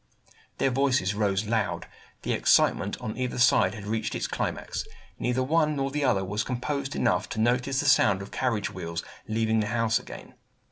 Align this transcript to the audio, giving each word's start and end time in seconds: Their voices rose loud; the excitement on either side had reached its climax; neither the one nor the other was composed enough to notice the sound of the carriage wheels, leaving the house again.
Their 0.57 0.71
voices 0.71 1.13
rose 1.13 1.45
loud; 1.45 1.85
the 2.23 2.33
excitement 2.33 2.97
on 2.99 3.15
either 3.15 3.37
side 3.37 3.75
had 3.75 3.85
reached 3.85 4.15
its 4.15 4.25
climax; 4.25 4.87
neither 5.19 5.35
the 5.35 5.43
one 5.43 5.75
nor 5.75 5.91
the 5.91 6.03
other 6.03 6.25
was 6.25 6.43
composed 6.43 6.95
enough 6.95 7.29
to 7.29 7.39
notice 7.39 7.81
the 7.81 7.85
sound 7.85 8.23
of 8.23 8.31
the 8.31 8.37
carriage 8.39 8.71
wheels, 8.71 9.03
leaving 9.27 9.59
the 9.59 9.67
house 9.67 9.99
again. 9.99 10.33